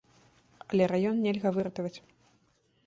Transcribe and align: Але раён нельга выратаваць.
Але 0.69 0.83
раён 0.93 1.21
нельга 1.27 1.49
выратаваць. 1.59 1.97